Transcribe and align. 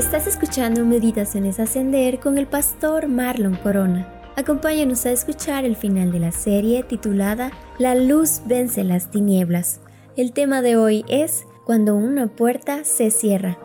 Estás 0.00 0.26
escuchando 0.26 0.86
Meditaciones 0.86 1.60
Ascender 1.60 2.20
con 2.20 2.38
el 2.38 2.46
pastor 2.46 3.06
Marlon 3.06 3.54
Corona. 3.56 4.08
Acompáñanos 4.34 5.04
a 5.04 5.10
escuchar 5.10 5.66
el 5.66 5.76
final 5.76 6.10
de 6.10 6.20
la 6.20 6.32
serie 6.32 6.82
titulada 6.82 7.52
La 7.78 7.94
luz 7.94 8.40
vence 8.46 8.82
las 8.82 9.10
tinieblas. 9.10 9.82
El 10.16 10.32
tema 10.32 10.62
de 10.62 10.78
hoy 10.78 11.04
es 11.08 11.44
Cuando 11.66 11.96
una 11.96 12.28
puerta 12.28 12.82
se 12.84 13.10
cierra. 13.10 13.58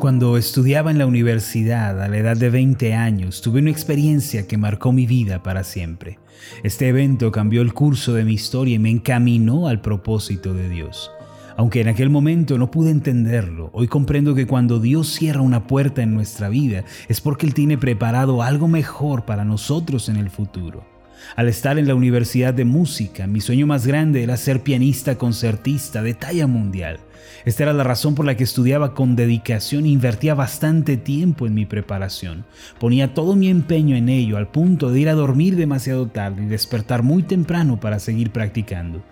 Cuando 0.00 0.36
estudiaba 0.36 0.92
en 0.92 0.98
la 0.98 1.06
universidad 1.06 2.00
a 2.00 2.06
la 2.06 2.18
edad 2.18 2.36
de 2.36 2.50
20 2.50 2.94
años, 2.94 3.40
tuve 3.40 3.58
una 3.58 3.72
experiencia 3.72 4.46
que 4.46 4.56
marcó 4.56 4.92
mi 4.92 5.06
vida 5.06 5.42
para 5.42 5.64
siempre. 5.64 6.20
Este 6.62 6.86
evento 6.86 7.32
cambió 7.32 7.62
el 7.62 7.74
curso 7.74 8.14
de 8.14 8.24
mi 8.24 8.34
historia 8.34 8.76
y 8.76 8.78
me 8.78 8.90
encaminó 8.90 9.66
al 9.66 9.80
propósito 9.80 10.54
de 10.54 10.68
Dios. 10.68 11.10
Aunque 11.56 11.80
en 11.80 11.88
aquel 11.88 12.10
momento 12.10 12.58
no 12.58 12.70
pude 12.70 12.90
entenderlo, 12.90 13.70
hoy 13.72 13.88
comprendo 13.88 14.36
que 14.36 14.46
cuando 14.46 14.78
Dios 14.78 15.08
cierra 15.08 15.40
una 15.40 15.66
puerta 15.66 16.00
en 16.00 16.14
nuestra 16.14 16.48
vida 16.48 16.84
es 17.08 17.20
porque 17.20 17.46
Él 17.46 17.54
tiene 17.54 17.76
preparado 17.76 18.44
algo 18.44 18.68
mejor 18.68 19.24
para 19.24 19.44
nosotros 19.44 20.08
en 20.08 20.16
el 20.16 20.30
futuro. 20.30 20.97
Al 21.36 21.48
estar 21.48 21.78
en 21.78 21.86
la 21.86 21.94
Universidad 21.94 22.54
de 22.54 22.64
Música, 22.64 23.26
mi 23.26 23.40
sueño 23.40 23.66
más 23.66 23.86
grande 23.86 24.22
era 24.22 24.36
ser 24.36 24.62
pianista 24.62 25.16
concertista 25.16 26.02
de 26.02 26.14
talla 26.14 26.46
mundial. 26.46 27.00
Esta 27.44 27.64
era 27.64 27.72
la 27.72 27.84
razón 27.84 28.14
por 28.14 28.26
la 28.26 28.36
que 28.36 28.44
estudiaba 28.44 28.94
con 28.94 29.16
dedicación 29.16 29.84
e 29.84 29.88
invertía 29.88 30.34
bastante 30.34 30.96
tiempo 30.96 31.46
en 31.46 31.54
mi 31.54 31.66
preparación. 31.66 32.44
Ponía 32.78 33.14
todo 33.14 33.36
mi 33.36 33.48
empeño 33.48 33.96
en 33.96 34.08
ello 34.08 34.36
al 34.36 34.48
punto 34.48 34.90
de 34.90 35.00
ir 35.00 35.08
a 35.08 35.14
dormir 35.14 35.56
demasiado 35.56 36.08
tarde 36.08 36.42
y 36.42 36.46
despertar 36.46 37.02
muy 37.02 37.22
temprano 37.22 37.80
para 37.80 37.98
seguir 37.98 38.30
practicando. 38.30 39.02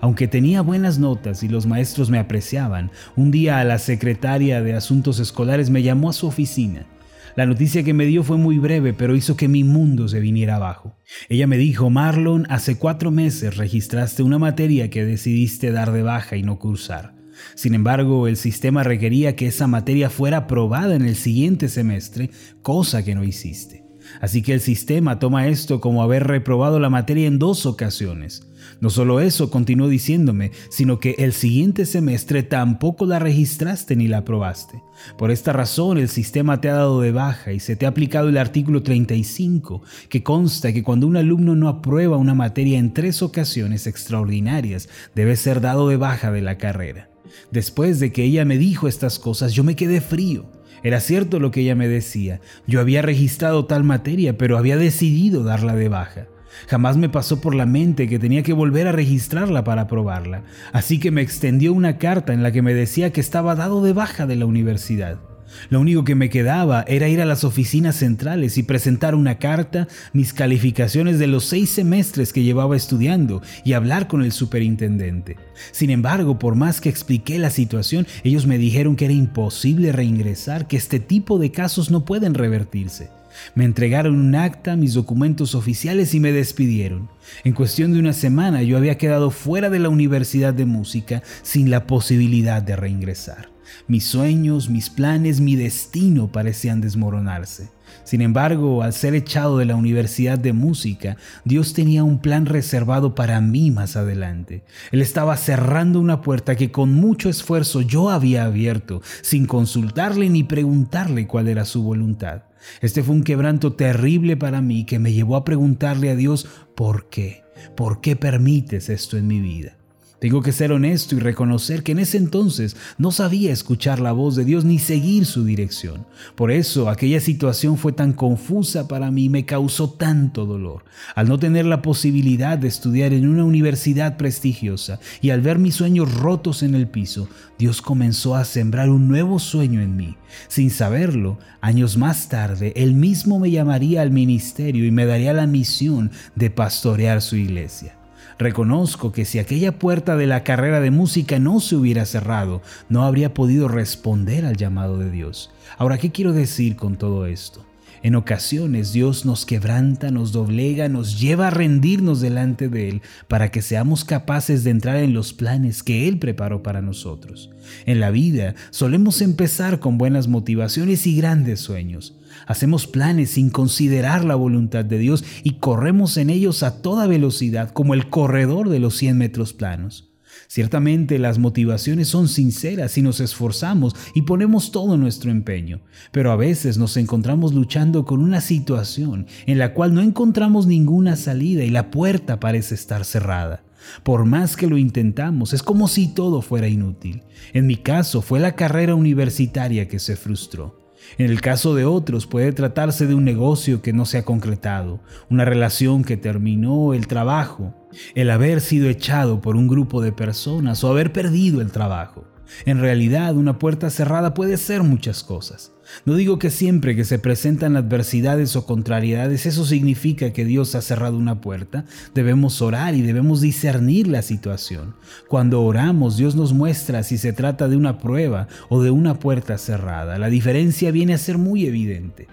Aunque 0.00 0.28
tenía 0.28 0.62
buenas 0.62 0.98
notas 0.98 1.42
y 1.42 1.48
los 1.48 1.66
maestros 1.66 2.10
me 2.10 2.18
apreciaban, 2.18 2.90
un 3.16 3.30
día 3.30 3.62
la 3.64 3.78
secretaria 3.78 4.62
de 4.62 4.74
Asuntos 4.74 5.18
Escolares 5.18 5.70
me 5.70 5.82
llamó 5.82 6.10
a 6.10 6.14
su 6.14 6.26
oficina 6.26 6.86
la 7.36 7.46
noticia 7.46 7.82
que 7.82 7.94
me 7.94 8.06
dio 8.06 8.22
fue 8.22 8.36
muy 8.36 8.58
breve, 8.58 8.92
pero 8.92 9.16
hizo 9.16 9.36
que 9.36 9.48
mi 9.48 9.64
mundo 9.64 10.08
se 10.08 10.20
viniera 10.20 10.56
abajo. 10.56 10.96
Ella 11.28 11.46
me 11.46 11.58
dijo, 11.58 11.90
Marlon, 11.90 12.46
hace 12.50 12.76
cuatro 12.76 13.10
meses 13.10 13.56
registraste 13.56 14.22
una 14.22 14.38
materia 14.38 14.90
que 14.90 15.04
decidiste 15.04 15.70
dar 15.70 15.92
de 15.92 16.02
baja 16.02 16.36
y 16.36 16.42
no 16.42 16.58
cursar. 16.58 17.14
Sin 17.54 17.74
embargo, 17.74 18.26
el 18.26 18.36
sistema 18.36 18.82
requería 18.82 19.36
que 19.36 19.46
esa 19.46 19.66
materia 19.66 20.10
fuera 20.10 20.38
aprobada 20.38 20.94
en 20.94 21.02
el 21.02 21.16
siguiente 21.16 21.68
semestre, 21.68 22.30
cosa 22.62 23.04
que 23.04 23.14
no 23.14 23.24
hiciste. 23.24 23.89
Así 24.20 24.42
que 24.42 24.52
el 24.52 24.60
sistema 24.60 25.18
toma 25.18 25.48
esto 25.48 25.80
como 25.80 26.02
haber 26.02 26.26
reprobado 26.26 26.80
la 26.80 26.90
materia 26.90 27.26
en 27.26 27.38
dos 27.38 27.66
ocasiones. 27.66 28.46
No 28.80 28.90
solo 28.90 29.20
eso, 29.20 29.50
continuó 29.50 29.88
diciéndome, 29.88 30.52
sino 30.68 30.98
que 30.98 31.14
el 31.18 31.32
siguiente 31.32 31.86
semestre 31.86 32.42
tampoco 32.42 33.06
la 33.06 33.18
registraste 33.18 33.96
ni 33.96 34.08
la 34.08 34.18
aprobaste. 34.18 34.82
Por 35.18 35.30
esta 35.30 35.52
razón 35.52 35.98
el 35.98 36.08
sistema 36.08 36.60
te 36.60 36.68
ha 36.68 36.74
dado 36.74 37.00
de 37.00 37.12
baja 37.12 37.52
y 37.52 37.60
se 37.60 37.76
te 37.76 37.86
ha 37.86 37.90
aplicado 37.90 38.28
el 38.28 38.36
artículo 38.36 38.82
35, 38.82 39.82
que 40.08 40.22
consta 40.22 40.72
que 40.72 40.82
cuando 40.82 41.06
un 41.06 41.16
alumno 41.16 41.56
no 41.56 41.68
aprueba 41.68 42.16
una 42.16 42.34
materia 42.34 42.78
en 42.78 42.92
tres 42.92 43.22
ocasiones 43.22 43.86
extraordinarias, 43.86 44.88
debe 45.14 45.36
ser 45.36 45.60
dado 45.60 45.88
de 45.88 45.96
baja 45.96 46.30
de 46.30 46.42
la 46.42 46.58
carrera. 46.58 47.10
Después 47.50 48.00
de 48.00 48.12
que 48.12 48.24
ella 48.24 48.44
me 48.44 48.58
dijo 48.58 48.88
estas 48.88 49.18
cosas, 49.18 49.52
yo 49.52 49.64
me 49.64 49.76
quedé 49.76 50.00
frío. 50.00 50.46
Era 50.82 51.00
cierto 51.00 51.38
lo 51.40 51.50
que 51.50 51.60
ella 51.60 51.74
me 51.74 51.88
decía. 51.88 52.40
Yo 52.66 52.80
había 52.80 53.02
registrado 53.02 53.66
tal 53.66 53.84
materia, 53.84 54.38
pero 54.38 54.58
había 54.58 54.76
decidido 54.76 55.44
darla 55.44 55.74
de 55.74 55.88
baja. 55.88 56.26
Jamás 56.68 56.96
me 56.96 57.08
pasó 57.08 57.40
por 57.40 57.54
la 57.54 57.66
mente 57.66 58.08
que 58.08 58.18
tenía 58.18 58.42
que 58.42 58.52
volver 58.52 58.88
a 58.88 58.92
registrarla 58.92 59.64
para 59.64 59.82
aprobarla, 59.82 60.42
así 60.72 60.98
que 60.98 61.10
me 61.10 61.22
extendió 61.22 61.72
una 61.72 61.96
carta 61.96 62.32
en 62.32 62.42
la 62.42 62.50
que 62.50 62.62
me 62.62 62.74
decía 62.74 63.12
que 63.12 63.20
estaba 63.20 63.54
dado 63.54 63.82
de 63.82 63.92
baja 63.92 64.26
de 64.26 64.36
la 64.36 64.46
universidad. 64.46 65.29
Lo 65.68 65.80
único 65.80 66.04
que 66.04 66.14
me 66.14 66.30
quedaba 66.30 66.84
era 66.86 67.08
ir 67.08 67.20
a 67.20 67.24
las 67.24 67.44
oficinas 67.44 67.96
centrales 67.96 68.58
y 68.58 68.62
presentar 68.62 69.14
una 69.14 69.38
carta, 69.38 69.88
mis 70.12 70.32
calificaciones 70.32 71.18
de 71.18 71.26
los 71.26 71.44
seis 71.44 71.70
semestres 71.70 72.32
que 72.32 72.42
llevaba 72.42 72.76
estudiando 72.76 73.42
y 73.64 73.72
hablar 73.74 74.08
con 74.08 74.22
el 74.22 74.32
superintendente. 74.32 75.36
Sin 75.72 75.90
embargo, 75.90 76.38
por 76.38 76.54
más 76.54 76.80
que 76.80 76.88
expliqué 76.88 77.38
la 77.38 77.50
situación, 77.50 78.06
ellos 78.24 78.46
me 78.46 78.58
dijeron 78.58 78.96
que 78.96 79.06
era 79.06 79.14
imposible 79.14 79.92
reingresar, 79.92 80.66
que 80.66 80.76
este 80.76 81.00
tipo 81.00 81.38
de 81.38 81.50
casos 81.50 81.90
no 81.90 82.04
pueden 82.04 82.34
revertirse. 82.34 83.10
Me 83.54 83.64
entregaron 83.64 84.18
un 84.18 84.34
acta, 84.34 84.76
mis 84.76 84.94
documentos 84.94 85.54
oficiales 85.54 86.14
y 86.14 86.20
me 86.20 86.32
despidieron. 86.32 87.08
En 87.44 87.52
cuestión 87.52 87.92
de 87.92 88.00
una 88.00 88.12
semana 88.12 88.62
yo 88.62 88.76
había 88.76 88.98
quedado 88.98 89.30
fuera 89.30 89.70
de 89.70 89.78
la 89.78 89.88
Universidad 89.88 90.52
de 90.52 90.66
Música 90.66 91.22
sin 91.42 91.70
la 91.70 91.86
posibilidad 91.86 92.62
de 92.62 92.76
reingresar. 92.76 93.48
Mis 93.88 94.04
sueños, 94.04 94.68
mis 94.68 94.90
planes, 94.90 95.40
mi 95.40 95.56
destino 95.56 96.30
parecían 96.32 96.80
desmoronarse. 96.80 97.70
Sin 98.04 98.22
embargo, 98.22 98.82
al 98.82 98.92
ser 98.92 99.14
echado 99.14 99.58
de 99.58 99.64
la 99.64 99.76
Universidad 99.76 100.38
de 100.38 100.52
Música, 100.52 101.16
Dios 101.44 101.74
tenía 101.74 102.04
un 102.04 102.20
plan 102.20 102.46
reservado 102.46 103.14
para 103.14 103.40
mí 103.40 103.70
más 103.70 103.96
adelante. 103.96 104.62
Él 104.90 105.00
estaba 105.02 105.36
cerrando 105.36 106.00
una 106.00 106.20
puerta 106.22 106.56
que 106.56 106.70
con 106.70 106.92
mucho 106.92 107.28
esfuerzo 107.28 107.82
yo 107.82 108.10
había 108.10 108.44
abierto, 108.44 109.02
sin 109.22 109.46
consultarle 109.46 110.28
ni 110.28 110.44
preguntarle 110.44 111.26
cuál 111.26 111.48
era 111.48 111.64
su 111.64 111.82
voluntad. 111.82 112.42
Este 112.80 113.02
fue 113.02 113.14
un 113.14 113.22
quebranto 113.22 113.72
terrible 113.72 114.36
para 114.36 114.60
mí 114.60 114.84
que 114.84 114.98
me 114.98 115.12
llevó 115.12 115.36
a 115.36 115.44
preguntarle 115.44 116.10
a 116.10 116.16
Dios, 116.16 116.46
¿por 116.74 117.08
qué? 117.08 117.42
¿Por 117.76 118.00
qué 118.00 118.16
permites 118.16 118.88
esto 118.88 119.16
en 119.16 119.26
mi 119.26 119.40
vida? 119.40 119.79
Tengo 120.20 120.42
que 120.42 120.52
ser 120.52 120.70
honesto 120.70 121.16
y 121.16 121.18
reconocer 121.18 121.82
que 121.82 121.92
en 121.92 121.98
ese 121.98 122.18
entonces 122.18 122.76
no 122.98 123.10
sabía 123.10 123.52
escuchar 123.52 124.00
la 124.00 124.12
voz 124.12 124.36
de 124.36 124.44
Dios 124.44 124.66
ni 124.66 124.78
seguir 124.78 125.24
su 125.24 125.44
dirección. 125.44 126.04
Por 126.34 126.50
eso 126.50 126.90
aquella 126.90 127.20
situación 127.20 127.78
fue 127.78 127.92
tan 127.92 128.12
confusa 128.12 128.86
para 128.86 129.10
mí 129.10 129.24
y 129.24 129.28
me 129.30 129.46
causó 129.46 129.88
tanto 129.88 130.44
dolor. 130.44 130.84
Al 131.14 131.26
no 131.28 131.38
tener 131.38 131.64
la 131.64 131.80
posibilidad 131.80 132.58
de 132.58 132.68
estudiar 132.68 133.14
en 133.14 133.26
una 133.26 133.44
universidad 133.44 134.18
prestigiosa 134.18 135.00
y 135.22 135.30
al 135.30 135.40
ver 135.40 135.58
mis 135.58 135.76
sueños 135.76 136.14
rotos 136.14 136.62
en 136.62 136.74
el 136.74 136.86
piso, 136.86 137.26
Dios 137.58 137.80
comenzó 137.80 138.36
a 138.36 138.44
sembrar 138.44 138.90
un 138.90 139.08
nuevo 139.08 139.38
sueño 139.38 139.80
en 139.80 139.96
mí. 139.96 140.16
Sin 140.48 140.68
saberlo, 140.68 141.38
años 141.62 141.96
más 141.96 142.28
tarde, 142.28 142.74
Él 142.76 142.92
mismo 142.92 143.38
me 143.38 143.50
llamaría 143.50 144.02
al 144.02 144.10
ministerio 144.10 144.84
y 144.84 144.90
me 144.90 145.06
daría 145.06 145.32
la 145.32 145.46
misión 145.46 146.10
de 146.34 146.50
pastorear 146.50 147.22
su 147.22 147.36
iglesia. 147.36 147.99
Reconozco 148.40 149.12
que 149.12 149.26
si 149.26 149.38
aquella 149.38 149.78
puerta 149.78 150.16
de 150.16 150.26
la 150.26 150.44
carrera 150.44 150.80
de 150.80 150.90
música 150.90 151.38
no 151.38 151.60
se 151.60 151.76
hubiera 151.76 152.06
cerrado, 152.06 152.62
no 152.88 153.04
habría 153.04 153.34
podido 153.34 153.68
responder 153.68 154.46
al 154.46 154.56
llamado 154.56 154.96
de 154.96 155.10
Dios. 155.10 155.50
Ahora, 155.76 155.98
¿qué 155.98 156.10
quiero 156.10 156.32
decir 156.32 156.74
con 156.74 156.96
todo 156.96 157.26
esto? 157.26 157.66
En 158.02 158.14
ocasiones 158.14 158.94
Dios 158.94 159.26
nos 159.26 159.44
quebranta, 159.44 160.10
nos 160.10 160.32
doblega, 160.32 160.88
nos 160.88 161.20
lleva 161.20 161.48
a 161.48 161.50
rendirnos 161.50 162.22
delante 162.22 162.68
de 162.68 162.88
Él 162.88 163.02
para 163.28 163.50
que 163.50 163.60
seamos 163.60 164.06
capaces 164.06 164.64
de 164.64 164.70
entrar 164.70 164.96
en 164.96 165.12
los 165.12 165.34
planes 165.34 165.82
que 165.82 166.08
Él 166.08 166.18
preparó 166.18 166.62
para 166.62 166.80
nosotros. 166.80 167.50
En 167.84 168.00
la 168.00 168.10
vida 168.10 168.54
solemos 168.70 169.20
empezar 169.20 169.80
con 169.80 169.98
buenas 169.98 170.28
motivaciones 170.28 171.06
y 171.06 171.14
grandes 171.14 171.60
sueños. 171.60 172.16
Hacemos 172.46 172.86
planes 172.86 173.32
sin 173.32 173.50
considerar 173.50 174.24
la 174.24 174.34
voluntad 174.34 174.84
de 174.84 174.98
Dios 174.98 175.22
y 175.44 175.54
corremos 175.54 176.16
en 176.16 176.30
ellos 176.30 176.62
a 176.62 176.80
toda 176.80 177.06
velocidad 177.06 177.70
como 177.70 177.92
el 177.92 178.08
corredor 178.08 178.70
de 178.70 178.80
los 178.80 178.96
100 178.96 179.18
metros 179.18 179.52
planos. 179.52 180.09
Ciertamente 180.52 181.20
las 181.20 181.38
motivaciones 181.38 182.08
son 182.08 182.26
sinceras 182.26 182.98
y 182.98 183.02
nos 183.02 183.20
esforzamos 183.20 183.94
y 184.16 184.22
ponemos 184.22 184.72
todo 184.72 184.96
nuestro 184.96 185.30
empeño, 185.30 185.80
pero 186.10 186.32
a 186.32 186.36
veces 186.36 186.76
nos 186.76 186.96
encontramos 186.96 187.54
luchando 187.54 188.04
con 188.04 188.20
una 188.20 188.40
situación 188.40 189.28
en 189.46 189.58
la 189.60 189.74
cual 189.74 189.94
no 189.94 190.00
encontramos 190.00 190.66
ninguna 190.66 191.14
salida 191.14 191.62
y 191.62 191.70
la 191.70 191.92
puerta 191.92 192.40
parece 192.40 192.74
estar 192.74 193.04
cerrada. 193.04 193.62
Por 194.02 194.24
más 194.24 194.56
que 194.56 194.66
lo 194.66 194.76
intentamos, 194.76 195.52
es 195.52 195.62
como 195.62 195.86
si 195.86 196.08
todo 196.08 196.42
fuera 196.42 196.66
inútil. 196.66 197.22
En 197.52 197.68
mi 197.68 197.76
caso 197.76 198.20
fue 198.20 198.40
la 198.40 198.56
carrera 198.56 198.96
universitaria 198.96 199.86
que 199.86 200.00
se 200.00 200.16
frustró. 200.16 200.79
En 201.18 201.30
el 201.30 201.40
caso 201.40 201.74
de 201.74 201.84
otros 201.84 202.26
puede 202.26 202.52
tratarse 202.52 203.06
de 203.06 203.14
un 203.14 203.24
negocio 203.24 203.82
que 203.82 203.92
no 203.92 204.06
se 204.06 204.18
ha 204.18 204.24
concretado, 204.24 205.00
una 205.28 205.44
relación 205.44 206.04
que 206.04 206.16
terminó, 206.16 206.94
el 206.94 207.06
trabajo, 207.06 207.74
el 208.14 208.30
haber 208.30 208.60
sido 208.60 208.88
echado 208.88 209.40
por 209.40 209.56
un 209.56 209.68
grupo 209.68 210.00
de 210.00 210.12
personas 210.12 210.82
o 210.84 210.88
haber 210.88 211.12
perdido 211.12 211.60
el 211.60 211.72
trabajo. 211.72 212.29
En 212.64 212.80
realidad, 212.80 213.36
una 213.36 213.58
puerta 213.58 213.90
cerrada 213.90 214.34
puede 214.34 214.56
ser 214.56 214.82
muchas 214.82 215.22
cosas. 215.22 215.72
No 216.04 216.14
digo 216.14 216.38
que 216.38 216.50
siempre 216.50 216.94
que 216.94 217.04
se 217.04 217.18
presentan 217.18 217.76
adversidades 217.76 218.54
o 218.56 218.64
contrariedades 218.64 219.46
eso 219.46 219.64
significa 219.64 220.32
que 220.32 220.44
Dios 220.44 220.74
ha 220.74 220.82
cerrado 220.82 221.16
una 221.16 221.40
puerta. 221.40 221.84
Debemos 222.14 222.62
orar 222.62 222.94
y 222.94 223.02
debemos 223.02 223.40
discernir 223.40 224.06
la 224.06 224.22
situación. 224.22 224.94
Cuando 225.28 225.62
oramos, 225.62 226.16
Dios 226.16 226.36
nos 226.36 226.52
muestra 226.52 227.02
si 227.02 227.18
se 227.18 227.32
trata 227.32 227.68
de 227.68 227.76
una 227.76 227.98
prueba 227.98 228.48
o 228.68 228.82
de 228.82 228.90
una 228.90 229.18
puerta 229.18 229.58
cerrada. 229.58 230.18
La 230.18 230.28
diferencia 230.28 230.90
viene 230.90 231.14
a 231.14 231.18
ser 231.18 231.38
muy 231.38 231.66
evidente. 231.66 232.28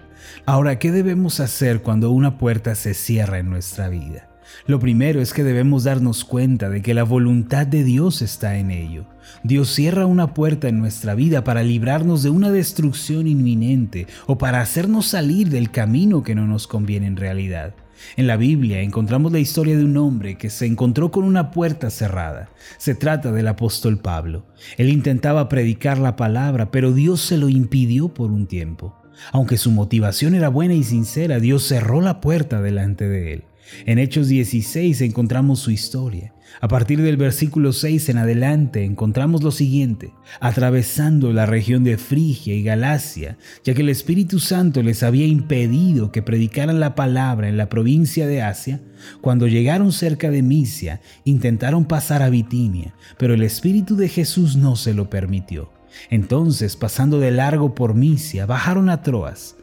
Ahora, 0.46 0.78
¿qué 0.78 0.92
debemos 0.92 1.40
hacer 1.40 1.82
cuando 1.82 2.10
una 2.10 2.38
puerta 2.38 2.74
se 2.74 2.94
cierra 2.94 3.38
en 3.38 3.50
nuestra 3.50 3.88
vida? 3.88 4.27
Lo 4.66 4.78
primero 4.78 5.20
es 5.20 5.32
que 5.32 5.44
debemos 5.44 5.84
darnos 5.84 6.24
cuenta 6.24 6.68
de 6.68 6.82
que 6.82 6.94
la 6.94 7.04
voluntad 7.04 7.66
de 7.66 7.84
Dios 7.84 8.22
está 8.22 8.58
en 8.58 8.70
ello. 8.70 9.04
Dios 9.42 9.72
cierra 9.74 10.06
una 10.06 10.34
puerta 10.34 10.68
en 10.68 10.78
nuestra 10.78 11.14
vida 11.14 11.44
para 11.44 11.62
librarnos 11.62 12.22
de 12.22 12.30
una 12.30 12.50
destrucción 12.50 13.26
inminente 13.26 14.06
o 14.26 14.38
para 14.38 14.60
hacernos 14.60 15.06
salir 15.06 15.48
del 15.48 15.70
camino 15.70 16.22
que 16.22 16.34
no 16.34 16.46
nos 16.46 16.66
conviene 16.66 17.06
en 17.06 17.16
realidad. 17.16 17.74
En 18.16 18.26
la 18.26 18.36
Biblia 18.36 18.80
encontramos 18.80 19.32
la 19.32 19.38
historia 19.38 19.76
de 19.76 19.84
un 19.84 19.96
hombre 19.96 20.38
que 20.38 20.50
se 20.50 20.66
encontró 20.66 21.10
con 21.10 21.24
una 21.24 21.50
puerta 21.50 21.90
cerrada. 21.90 22.50
Se 22.78 22.94
trata 22.94 23.32
del 23.32 23.48
apóstol 23.48 23.98
Pablo. 23.98 24.46
Él 24.76 24.88
intentaba 24.88 25.48
predicar 25.48 25.98
la 25.98 26.16
palabra, 26.16 26.70
pero 26.70 26.92
Dios 26.92 27.20
se 27.20 27.36
lo 27.36 27.48
impidió 27.48 28.08
por 28.08 28.30
un 28.30 28.46
tiempo. 28.46 28.94
Aunque 29.32 29.58
su 29.58 29.70
motivación 29.70 30.34
era 30.34 30.48
buena 30.48 30.74
y 30.74 30.84
sincera, 30.84 31.40
Dios 31.40 31.64
cerró 31.64 32.00
la 32.00 32.20
puerta 32.20 32.62
delante 32.62 33.08
de 33.08 33.34
él. 33.34 33.44
En 33.86 33.98
Hechos 33.98 34.28
16 34.28 35.00
encontramos 35.02 35.60
su 35.60 35.70
historia. 35.70 36.32
A 36.60 36.68
partir 36.68 37.02
del 37.02 37.16
versículo 37.16 37.72
6 37.72 38.08
en 38.08 38.18
adelante 38.18 38.84
encontramos 38.84 39.42
lo 39.42 39.50
siguiente, 39.50 40.12
atravesando 40.40 41.32
la 41.32 41.46
región 41.46 41.84
de 41.84 41.98
Frigia 41.98 42.54
y 42.54 42.62
Galacia, 42.62 43.36
ya 43.64 43.74
que 43.74 43.82
el 43.82 43.90
Espíritu 43.90 44.40
Santo 44.40 44.82
les 44.82 45.02
había 45.02 45.26
impedido 45.26 46.10
que 46.10 46.22
predicaran 46.22 46.80
la 46.80 46.94
palabra 46.94 47.48
en 47.48 47.58
la 47.58 47.68
provincia 47.68 48.26
de 48.26 48.42
Asia, 48.42 48.80
cuando 49.20 49.46
llegaron 49.46 49.92
cerca 49.92 50.30
de 50.30 50.42
Misia, 50.42 51.00
intentaron 51.24 51.84
pasar 51.84 52.22
a 52.22 52.30
Bitinia, 52.30 52.94
pero 53.18 53.34
el 53.34 53.42
Espíritu 53.42 53.96
de 53.96 54.08
Jesús 54.08 54.56
no 54.56 54.74
se 54.74 54.94
lo 54.94 55.10
permitió. 55.10 55.77
Entonces, 56.10 56.76
pasando 56.76 57.18
de 57.18 57.30
largo 57.30 57.74
por 57.74 57.94
Misia, 57.94 58.46
bajaron 58.46 58.90
a 58.90 59.02
Troas. 59.02 59.56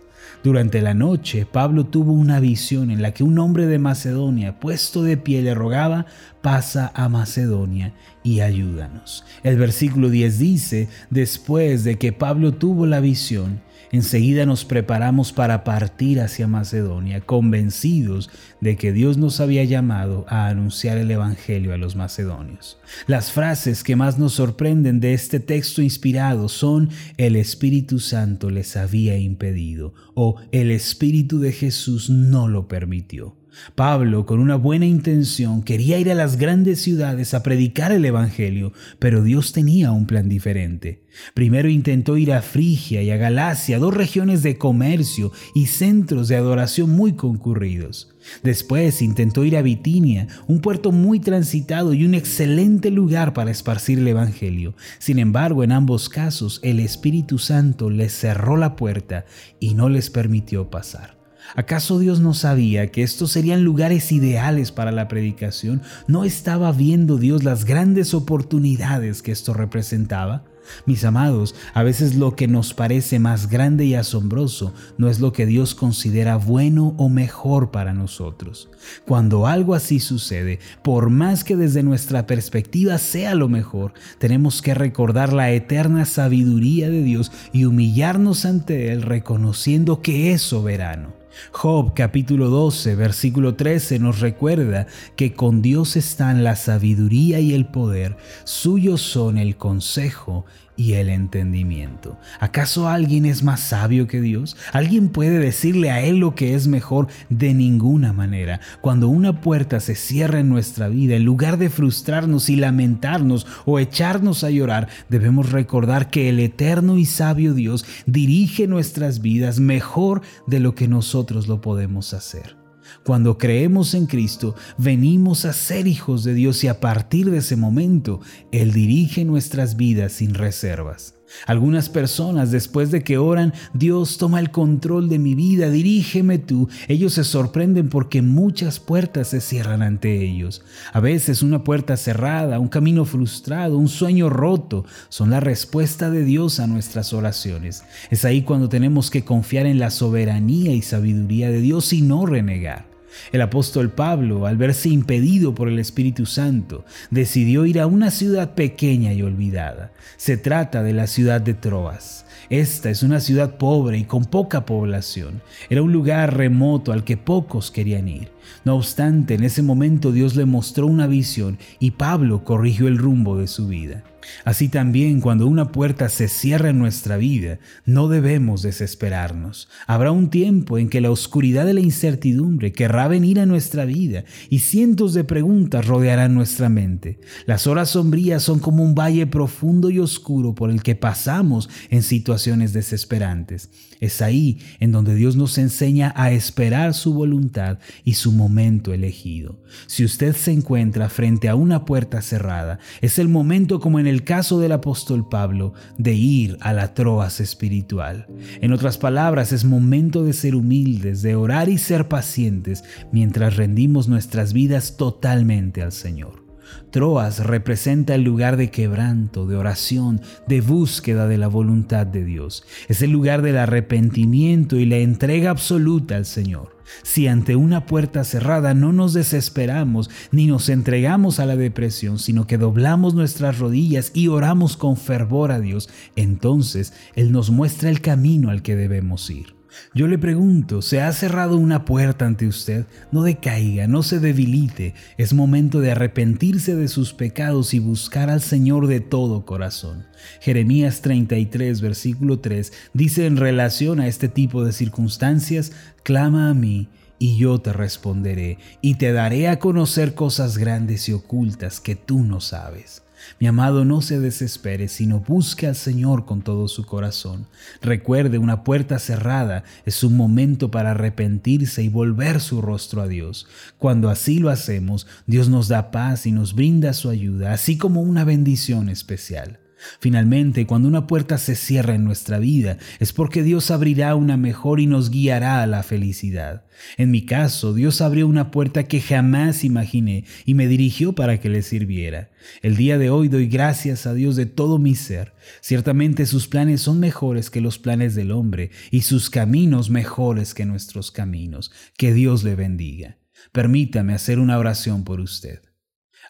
Durante 0.43 0.81
la 0.81 0.93
noche, 0.93 1.47
Pablo 1.51 1.85
tuvo 1.85 2.13
una 2.13 2.39
visión 2.39 2.91
en 2.91 3.01
la 3.01 3.15
que 3.15 3.23
un 3.23 3.39
hombre 3.39 3.65
de 3.65 3.79
Macedonia, 3.79 4.59
puesto 4.59 5.01
de 5.01 5.17
pie, 5.17 5.41
le 5.41 5.55
rogaba, 5.55 6.05
pasa 6.43 6.91
a 6.93 7.09
Macedonia 7.09 7.93
y 8.21 8.41
ayúdanos. 8.41 9.25
El 9.41 9.57
versículo 9.57 10.09
10 10.09 10.37
dice, 10.37 10.87
después 11.09 11.83
de 11.83 11.97
que 11.97 12.11
Pablo 12.11 12.53
tuvo 12.53 12.85
la 12.85 12.99
visión, 12.99 13.61
enseguida 13.91 14.45
nos 14.45 14.65
preparamos 14.65 15.31
para 15.31 15.63
partir 15.63 16.19
hacia 16.19 16.47
Macedonia, 16.47 17.21
convencidos 17.21 18.29
de 18.61 18.75
que 18.75 18.91
Dios 18.91 19.17
nos 19.17 19.39
había 19.39 19.63
llamado 19.63 20.25
a 20.27 20.47
anunciar 20.47 20.97
el 20.97 21.11
Evangelio 21.11 21.73
a 21.73 21.77
los 21.77 21.95
macedonios. 21.95 22.77
Las 23.07 23.31
frases 23.31 23.83
que 23.83 23.95
más 23.95 24.17
nos 24.17 24.33
sorprenden 24.33 24.99
de 24.99 25.13
este 25.13 25.39
texto 25.39 25.81
inspirado 25.81 26.49
son 26.49 26.89
el 27.17 27.35
Espíritu 27.35 27.99
Santo 27.99 28.49
les 28.49 28.77
había 28.77 29.17
impedido 29.17 29.93
o 30.13 30.37
el 30.51 30.71
Espíritu 30.71 31.39
de 31.39 31.51
Jesús 31.51 32.09
no 32.09 32.47
lo 32.47 32.67
permitió. 32.67 33.35
Pablo, 33.75 34.25
con 34.25 34.39
una 34.39 34.55
buena 34.55 34.85
intención, 34.85 35.63
quería 35.63 35.97
ir 35.99 36.11
a 36.11 36.15
las 36.15 36.37
grandes 36.37 36.81
ciudades 36.81 37.33
a 37.33 37.43
predicar 37.43 37.91
el 37.91 38.05
Evangelio, 38.05 38.73
pero 38.99 39.23
Dios 39.23 39.53
tenía 39.53 39.91
un 39.91 40.05
plan 40.05 40.29
diferente. 40.29 41.03
Primero 41.33 41.69
intentó 41.69 42.17
ir 42.17 42.33
a 42.33 42.41
Frigia 42.41 43.01
y 43.01 43.11
a 43.11 43.17
Galacia, 43.17 43.79
dos 43.79 43.93
regiones 43.93 44.43
de 44.43 44.57
comercio 44.57 45.31
y 45.53 45.67
centros 45.67 46.27
de 46.27 46.35
adoración 46.35 46.89
muy 46.89 47.13
concurridos. 47.13 48.09
Después 48.43 49.01
intentó 49.01 49.43
ir 49.45 49.55
a 49.55 49.61
Bitinia, 49.61 50.27
un 50.47 50.59
puerto 50.59 50.91
muy 50.91 51.19
transitado 51.19 51.93
y 51.93 52.05
un 52.05 52.15
excelente 52.15 52.91
lugar 52.91 53.33
para 53.33 53.51
esparcir 53.51 53.99
el 53.99 54.07
Evangelio. 54.07 54.75
Sin 54.99 55.19
embargo, 55.19 55.63
en 55.63 55.71
ambos 55.71 56.09
casos, 56.09 56.59
el 56.63 56.79
Espíritu 56.79 57.37
Santo 57.37 57.89
les 57.89 58.13
cerró 58.13 58.57
la 58.57 58.75
puerta 58.75 59.25
y 59.59 59.75
no 59.75 59.89
les 59.89 60.09
permitió 60.09 60.69
pasar. 60.69 61.14
¿Acaso 61.55 61.99
Dios 61.99 62.19
no 62.19 62.33
sabía 62.33 62.91
que 62.91 63.03
estos 63.03 63.31
serían 63.31 63.63
lugares 63.63 64.11
ideales 64.11 64.71
para 64.71 64.91
la 64.91 65.07
predicación? 65.07 65.81
¿No 66.07 66.23
estaba 66.23 66.71
viendo 66.71 67.17
Dios 67.17 67.43
las 67.43 67.65
grandes 67.65 68.13
oportunidades 68.13 69.21
que 69.21 69.31
esto 69.31 69.53
representaba? 69.53 70.43
Mis 70.85 71.03
amados, 71.03 71.55
a 71.73 71.83
veces 71.83 72.15
lo 72.15 72.35
que 72.35 72.47
nos 72.47 72.73
parece 72.73 73.19
más 73.19 73.49
grande 73.49 73.85
y 73.85 73.95
asombroso 73.95 74.73
no 74.97 75.09
es 75.09 75.19
lo 75.19 75.31
que 75.31 75.45
Dios 75.45 75.75
considera 75.75 76.37
bueno 76.37 76.95
o 76.97 77.09
mejor 77.09 77.71
para 77.71 77.93
nosotros. 77.93 78.69
Cuando 79.05 79.47
algo 79.47 79.75
así 79.75 79.99
sucede, 79.99 80.59
por 80.83 81.09
más 81.09 81.43
que 81.43 81.55
desde 81.55 81.83
nuestra 81.83 82.25
perspectiva 82.25 82.97
sea 82.97 83.35
lo 83.35 83.47
mejor, 83.47 83.93
tenemos 84.17 84.61
que 84.61 84.73
recordar 84.73 85.33
la 85.33 85.51
eterna 85.51 86.05
sabiduría 86.05 86.89
de 86.89 87.03
Dios 87.03 87.31
y 87.53 87.65
humillarnos 87.65 88.45
ante 88.45 88.91
Él 88.91 89.01
reconociendo 89.01 90.01
que 90.01 90.31
es 90.31 90.41
soberano. 90.41 91.24
Job 91.51 91.93
capítulo 91.93 92.49
12 92.49 92.95
versículo 92.95 93.55
13 93.55 93.99
nos 93.99 94.19
recuerda 94.19 94.87
que 95.15 95.33
con 95.33 95.61
Dios 95.61 95.95
están 95.95 96.43
la 96.43 96.55
sabiduría 96.55 97.39
y 97.39 97.53
el 97.53 97.65
poder, 97.65 98.17
suyos 98.43 99.01
son 99.01 99.37
el 99.37 99.57
consejo 99.57 100.45
y 100.77 100.93
el 100.93 101.09
entendimiento. 101.09 102.17
¿Acaso 102.39 102.87
alguien 102.87 103.25
es 103.25 103.43
más 103.43 103.59
sabio 103.59 104.07
que 104.07 104.21
Dios? 104.21 104.57
¿Alguien 104.73 105.09
puede 105.09 105.39
decirle 105.39 105.91
a 105.91 106.01
Él 106.01 106.17
lo 106.17 106.35
que 106.35 106.55
es 106.55 106.67
mejor? 106.67 107.07
De 107.29 107.53
ninguna 107.53 108.13
manera. 108.13 108.59
Cuando 108.81 109.07
una 109.07 109.41
puerta 109.41 109.79
se 109.79 109.95
cierra 109.95 110.39
en 110.39 110.49
nuestra 110.49 110.87
vida, 110.89 111.15
en 111.15 111.25
lugar 111.25 111.57
de 111.57 111.69
frustrarnos 111.69 112.49
y 112.49 112.55
lamentarnos 112.55 113.47
o 113.65 113.79
echarnos 113.79 114.43
a 114.43 114.49
llorar, 114.49 114.89
debemos 115.09 115.51
recordar 115.51 116.09
que 116.09 116.29
el 116.29 116.39
eterno 116.39 116.97
y 116.97 117.05
sabio 117.05 117.53
Dios 117.53 117.85
dirige 118.05 118.67
nuestras 118.67 119.21
vidas 119.21 119.59
mejor 119.59 120.21
de 120.47 120.59
lo 120.59 120.75
que 120.75 120.87
nosotros 120.87 121.47
lo 121.47 121.61
podemos 121.61 122.13
hacer. 122.13 122.64
Cuando 123.05 123.37
creemos 123.37 123.93
en 123.93 124.07
Cristo, 124.07 124.55
venimos 124.79 125.45
a 125.45 125.53
ser 125.53 125.85
hijos 125.85 126.23
de 126.23 126.33
Dios 126.33 126.63
y 126.63 126.69
a 126.69 126.79
partir 126.79 127.29
de 127.29 127.37
ese 127.37 127.55
momento, 127.55 128.19
Él 128.51 128.73
dirige 128.73 129.25
nuestras 129.25 129.77
vidas 129.77 130.13
sin 130.13 130.33
reservas. 130.33 131.13
Algunas 131.45 131.89
personas 131.89 132.49
después 132.49 132.89
de 132.89 133.03
que 133.03 133.19
oran, 133.19 133.53
Dios 133.75 134.17
toma 134.17 134.39
el 134.39 134.49
control 134.49 135.07
de 135.07 135.19
mi 135.19 135.35
vida, 135.35 135.69
dirígeme 135.69 136.39
tú, 136.39 136.67
ellos 136.87 137.13
se 137.13 137.23
sorprenden 137.23 137.89
porque 137.89 138.23
muchas 138.23 138.79
puertas 138.79 139.27
se 139.27 139.39
cierran 139.39 139.83
ante 139.83 140.23
ellos. 140.23 140.63
A 140.91 140.99
veces 140.99 141.43
una 141.43 141.63
puerta 141.63 141.97
cerrada, 141.97 142.59
un 142.59 142.69
camino 142.69 143.05
frustrado, 143.05 143.77
un 143.77 143.87
sueño 143.87 144.31
roto 144.31 144.83
son 145.09 145.29
la 145.29 145.41
respuesta 145.41 146.09
de 146.09 146.23
Dios 146.23 146.59
a 146.59 146.65
nuestras 146.65 147.13
oraciones. 147.13 147.83
Es 148.09 148.25
ahí 148.25 148.41
cuando 148.41 148.67
tenemos 148.67 149.11
que 149.11 149.23
confiar 149.23 149.67
en 149.67 149.77
la 149.77 149.91
soberanía 149.91 150.73
y 150.73 150.81
sabiduría 150.81 151.51
de 151.51 151.61
Dios 151.61 151.93
y 151.93 152.01
no 152.01 152.25
renegar. 152.25 152.94
El 153.31 153.41
apóstol 153.41 153.91
Pablo, 153.91 154.45
al 154.45 154.57
verse 154.57 154.89
impedido 154.89 155.55
por 155.55 155.67
el 155.67 155.79
Espíritu 155.79 156.25
Santo, 156.25 156.85
decidió 157.11 157.65
ir 157.65 157.79
a 157.79 157.87
una 157.87 158.11
ciudad 158.11 158.55
pequeña 158.55 159.13
y 159.13 159.21
olvidada. 159.21 159.91
Se 160.17 160.37
trata 160.37 160.83
de 160.83 160.93
la 160.93 161.07
ciudad 161.07 161.41
de 161.41 161.53
Troas. 161.53 162.25
Esta 162.49 162.89
es 162.89 163.01
una 163.01 163.19
ciudad 163.19 163.57
pobre 163.57 163.97
y 163.97 164.03
con 164.03 164.25
poca 164.25 164.65
población. 164.65 165.41
Era 165.69 165.81
un 165.81 165.91
lugar 165.91 166.37
remoto 166.37 166.91
al 166.91 167.03
que 167.03 167.17
pocos 167.17 167.71
querían 167.71 168.07
ir. 168.07 168.31
No 168.63 168.75
obstante, 168.75 169.33
en 169.33 169.43
ese 169.43 169.63
momento 169.63 170.11
Dios 170.11 170.35
le 170.35 170.45
mostró 170.45 170.87
una 170.87 171.07
visión 171.07 171.57
y 171.79 171.91
Pablo 171.91 172.43
corrigió 172.43 172.87
el 172.87 172.97
rumbo 172.97 173.37
de 173.37 173.47
su 173.47 173.67
vida. 173.67 174.03
Así 174.43 174.69
también 174.69 175.21
cuando 175.21 175.47
una 175.47 175.71
puerta 175.71 176.09
se 176.09 176.27
cierra 176.27 176.69
en 176.69 176.79
nuestra 176.79 177.17
vida, 177.17 177.59
no 177.85 178.07
debemos 178.07 178.61
desesperarnos. 178.61 179.67
Habrá 179.87 180.11
un 180.11 180.29
tiempo 180.29 180.77
en 180.77 180.89
que 180.89 181.01
la 181.01 181.11
oscuridad 181.11 181.65
de 181.65 181.73
la 181.73 181.81
incertidumbre 181.81 182.71
querrá 182.71 183.07
venir 183.07 183.39
a 183.39 183.45
nuestra 183.45 183.85
vida 183.85 184.23
y 184.49 184.59
cientos 184.59 185.13
de 185.13 185.23
preguntas 185.23 185.85
rodearán 185.85 186.33
nuestra 186.33 186.69
mente. 186.69 187.19
Las 187.45 187.67
horas 187.67 187.89
sombrías 187.91 188.43
son 188.43 188.59
como 188.59 188.83
un 188.83 188.95
valle 188.95 189.27
profundo 189.27 189.89
y 189.89 189.99
oscuro 189.99 190.55
por 190.55 190.69
el 190.69 190.83
que 190.83 190.95
pasamos 190.95 191.69
en 191.89 192.03
situaciones 192.03 192.73
desesperantes. 192.73 193.69
Es 193.99 194.21
ahí 194.21 194.59
en 194.79 194.91
donde 194.91 195.15
Dios 195.15 195.35
nos 195.35 195.57
enseña 195.57 196.13
a 196.15 196.31
esperar 196.31 196.93
su 196.93 197.13
voluntad 197.13 197.79
y 198.03 198.13
su 198.13 198.31
momento 198.31 198.93
elegido. 198.93 199.63
Si 199.87 200.03
usted 200.03 200.35
se 200.35 200.51
encuentra 200.51 201.09
frente 201.09 201.49
a 201.49 201.55
una 201.55 201.85
puerta 201.85 202.21
cerrada, 202.21 202.79
es 203.01 203.19
el 203.19 203.27
momento 203.27 203.79
como 203.79 203.99
en 203.99 204.07
el 204.07 204.14
caso 204.23 204.59
del 204.59 204.71
apóstol 204.71 205.27
Pablo 205.27 205.73
de 205.97 206.13
ir 206.13 206.57
a 206.61 206.73
la 206.73 206.93
troas 206.93 207.39
espiritual. 207.39 208.27
En 208.61 208.71
otras 208.71 208.97
palabras, 208.97 209.51
es 209.51 209.65
momento 209.65 210.23
de 210.23 210.33
ser 210.33 210.55
humildes, 210.55 211.21
de 211.21 211.35
orar 211.35 211.69
y 211.69 211.77
ser 211.77 212.07
pacientes 212.07 212.83
mientras 213.11 213.55
rendimos 213.55 214.07
nuestras 214.07 214.53
vidas 214.53 214.97
totalmente 214.97 215.81
al 215.81 215.91
Señor. 215.91 216.44
Troas 216.91 217.45
representa 217.45 218.15
el 218.15 218.23
lugar 218.23 218.57
de 218.57 218.71
quebranto, 218.71 219.45
de 219.45 219.55
oración, 219.55 220.21
de 220.47 220.61
búsqueda 220.61 221.27
de 221.27 221.37
la 221.37 221.47
voluntad 221.47 222.07
de 222.07 222.23
Dios. 222.23 222.63
Es 222.87 223.01
el 223.01 223.11
lugar 223.11 223.41
del 223.41 223.57
arrepentimiento 223.57 224.77
y 224.77 224.85
la 224.85 224.97
entrega 224.97 225.49
absoluta 225.49 226.15
al 226.15 226.25
Señor. 226.25 226.75
Si 227.03 227.27
ante 227.27 227.55
una 227.55 227.85
puerta 227.85 228.23
cerrada 228.23 228.73
no 228.73 228.93
nos 228.93 229.13
desesperamos 229.13 230.09
ni 230.31 230.45
nos 230.45 230.69
entregamos 230.69 231.39
a 231.39 231.45
la 231.45 231.55
depresión, 231.55 232.19
sino 232.19 232.47
que 232.47 232.57
doblamos 232.57 233.15
nuestras 233.15 233.59
rodillas 233.59 234.11
y 234.13 234.27
oramos 234.27 234.77
con 234.77 234.97
fervor 234.97 235.51
a 235.51 235.59
Dios, 235.59 235.89
entonces 236.15 236.93
Él 237.15 237.31
nos 237.31 237.49
muestra 237.49 237.89
el 237.89 238.01
camino 238.01 238.49
al 238.49 238.61
que 238.61 238.75
debemos 238.75 239.29
ir. 239.29 239.54
Yo 239.93 240.07
le 240.07 240.17
pregunto, 240.17 240.81
¿se 240.81 241.01
ha 241.01 241.11
cerrado 241.13 241.57
una 241.57 241.85
puerta 241.85 242.25
ante 242.25 242.47
usted? 242.47 242.85
No 243.11 243.23
decaiga, 243.23 243.87
no 243.87 244.03
se 244.03 244.19
debilite. 244.19 244.93
Es 245.17 245.33
momento 245.33 245.79
de 245.79 245.91
arrepentirse 245.91 246.75
de 246.75 246.87
sus 246.87 247.13
pecados 247.13 247.73
y 247.73 247.79
buscar 247.79 248.29
al 248.29 248.41
Señor 248.41 248.87
de 248.87 248.99
todo 248.99 249.45
corazón. 249.45 250.05
Jeremías 250.41 251.01
33, 251.01 251.81
versículo 251.81 252.39
3 252.39 252.73
dice 252.93 253.25
en 253.25 253.37
relación 253.37 253.99
a 253.99 254.07
este 254.07 254.27
tipo 254.27 254.63
de 254.63 254.71
circunstancias, 254.71 255.71
clama 256.03 256.49
a 256.49 256.53
mí 256.53 256.89
y 257.19 257.37
yo 257.37 257.59
te 257.59 257.73
responderé 257.73 258.57
y 258.81 258.95
te 258.95 259.11
daré 259.13 259.47
a 259.47 259.59
conocer 259.59 260.13
cosas 260.15 260.57
grandes 260.57 261.07
y 261.09 261.13
ocultas 261.13 261.79
que 261.79 261.95
tú 261.95 262.23
no 262.23 262.41
sabes. 262.41 263.04
Mi 263.39 263.47
amado, 263.47 263.85
no 263.85 264.01
se 264.01 264.19
desespere, 264.19 264.87
sino 264.87 265.19
busque 265.19 265.67
al 265.67 265.75
Señor 265.75 266.25
con 266.25 266.41
todo 266.41 266.67
su 266.67 266.85
corazón. 266.85 267.47
Recuerde, 267.81 268.37
una 268.37 268.63
puerta 268.63 268.99
cerrada 268.99 269.63
es 269.85 270.03
un 270.03 270.15
momento 270.15 270.71
para 270.71 270.91
arrepentirse 270.91 271.83
y 271.83 271.89
volver 271.89 272.39
su 272.39 272.61
rostro 272.61 273.01
a 273.01 273.07
Dios. 273.07 273.47
Cuando 273.77 274.09
así 274.09 274.39
lo 274.39 274.49
hacemos, 274.49 275.07
Dios 275.27 275.49
nos 275.49 275.67
da 275.67 275.91
paz 275.91 276.25
y 276.25 276.31
nos 276.31 276.53
brinda 276.55 276.93
su 276.93 277.09
ayuda, 277.09 277.53
así 277.53 277.77
como 277.77 278.01
una 278.01 278.23
bendición 278.23 278.89
especial. 278.89 279.59
Finalmente, 279.99 280.65
cuando 280.65 280.87
una 280.87 281.07
puerta 281.07 281.37
se 281.37 281.55
cierra 281.55 281.95
en 281.95 282.03
nuestra 282.03 282.39
vida, 282.39 282.77
es 282.99 283.13
porque 283.13 283.43
Dios 283.43 283.71
abrirá 283.71 284.15
una 284.15 284.37
mejor 284.37 284.79
y 284.79 284.87
nos 284.87 285.09
guiará 285.09 285.61
a 285.61 285.67
la 285.67 285.83
felicidad. 285.83 286.65
En 286.97 287.11
mi 287.11 287.25
caso, 287.25 287.73
Dios 287.73 288.01
abrió 288.01 288.27
una 288.27 288.51
puerta 288.51 288.83
que 288.83 289.01
jamás 289.01 289.63
imaginé 289.63 290.25
y 290.45 290.53
me 290.53 290.67
dirigió 290.67 291.13
para 291.13 291.39
que 291.39 291.49
le 291.49 291.61
sirviera. 291.61 292.31
El 292.61 292.75
día 292.75 292.97
de 292.97 293.09
hoy 293.09 293.27
doy 293.27 293.47
gracias 293.47 294.05
a 294.05 294.13
Dios 294.13 294.35
de 294.35 294.45
todo 294.45 294.77
mi 294.77 294.95
ser. 294.95 295.33
Ciertamente 295.61 296.25
sus 296.25 296.47
planes 296.47 296.81
son 296.81 296.99
mejores 296.99 297.49
que 297.49 297.61
los 297.61 297.79
planes 297.79 298.15
del 298.15 298.31
hombre 298.31 298.71
y 298.91 299.01
sus 299.01 299.29
caminos 299.29 299.89
mejores 299.89 300.53
que 300.53 300.65
nuestros 300.65 301.11
caminos. 301.11 301.71
Que 301.97 302.13
Dios 302.13 302.43
le 302.43 302.55
bendiga. 302.55 303.17
Permítame 303.51 304.13
hacer 304.13 304.39
una 304.39 304.57
oración 304.57 305.03
por 305.03 305.19
usted. 305.19 305.61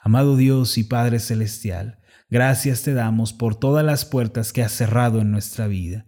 Amado 0.01 0.37
Dios 0.37 0.77
y 0.77 0.83
Padre 0.83 1.19
Celestial, 1.19 1.97
Gracias 2.29 2.81
te 2.81 2.93
damos 2.93 3.33
por 3.33 3.55
todas 3.55 3.85
las 3.85 4.05
puertas 4.05 4.51
que 4.51 4.63
has 4.63 4.71
cerrado 4.71 5.21
en 5.21 5.31
nuestra 5.31 5.67
vida. 5.67 6.07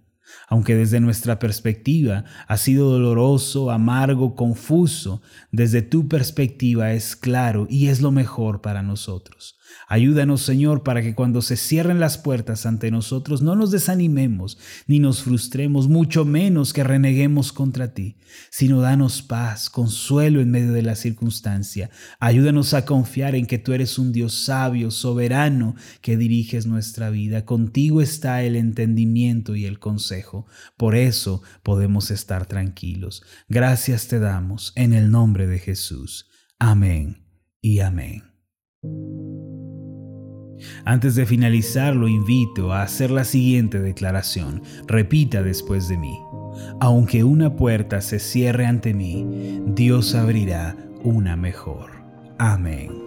Aunque 0.50 0.76
desde 0.76 1.00
nuestra 1.00 1.40
perspectiva 1.40 2.26
ha 2.48 2.58
sido 2.58 2.90
doloroso, 2.90 3.72
amargo, 3.72 4.36
confuso, 4.36 5.22
desde 5.52 5.82
tu 5.82 6.08
perspectiva 6.08 6.92
es 6.94 7.16
claro 7.16 7.68
y 7.70 7.88
es 7.88 8.02
lo 8.02 8.12
mejor 8.12 8.62
para 8.62 8.82
nosotros. 8.82 9.57
Ayúdanos, 9.88 10.42
Señor, 10.42 10.84
para 10.84 11.02
que 11.02 11.16
cuando 11.16 11.42
se 11.42 11.58
cierren 11.58 12.00
las 12.00 12.18
puertas 12.18 12.66
ante 12.66 12.92
nosotros 12.92 13.42
no 13.42 13.56
nos 13.56 13.72
desanimemos 13.72 14.58
ni 14.86 15.00
nos 15.00 15.24
frustremos, 15.24 15.88
mucho 15.88 16.26
menos 16.26 16.74
que 16.74 16.84
reneguemos 16.84 17.54
contra 17.54 17.94
ti, 17.94 18.18
sino 18.50 18.82
danos 18.82 19.22
paz, 19.22 19.70
consuelo 19.70 20.42
en 20.42 20.52
medio 20.52 20.74
de 20.74 20.82
la 20.84 20.96
circunstancia. 20.96 21.90
Ayúdanos 22.20 22.74
a 22.74 22.86
confiar 22.86 23.36
en 23.36 23.46
que 23.46 23.58
tú 23.58 23.74
eres 23.74 23.98
un 23.98 24.12
Dios 24.12 24.34
sabio, 24.34 24.92
soberano, 24.92 25.76
que 26.02 26.18
diriges 26.18 26.66
nuestra 26.66 27.10
vida. 27.10 27.46
Contigo 27.46 28.02
está 28.02 28.44
el 28.44 28.56
entendimiento 28.56 29.56
y 29.56 29.66
el 29.66 29.80
consejo. 29.80 30.48
Por 30.76 30.96
eso 30.96 31.42
podemos 31.64 32.12
estar 32.12 32.46
tranquilos. 32.46 33.24
Gracias 33.48 34.08
te 34.08 34.20
damos 34.20 34.74
en 34.76 34.94
el 34.94 35.12
nombre 35.12 35.48
de 35.48 35.60
Jesús. 35.60 36.30
Amén 36.60 37.26
y 37.62 37.80
amén. 37.80 38.24
Antes 40.86 41.16
de 41.16 41.26
finalizar, 41.26 41.96
lo 41.96 42.08
invito 42.08 42.74
a 42.74 42.84
hacer 42.84 43.12
la 43.12 43.24
siguiente 43.24 43.80
declaración. 43.80 44.62
Repita 44.88 45.44
después 45.44 45.88
de 45.88 45.98
mí. 45.98 46.20
Aunque 46.80 47.24
una 47.24 47.56
puerta 47.56 48.02
se 48.02 48.20
cierre 48.20 48.66
ante 48.66 48.94
mí, 48.94 49.26
Dios 49.68 50.16
abrirá 50.16 50.76
una 51.04 51.36
mejor. 51.36 51.92
Amén. 52.38 53.07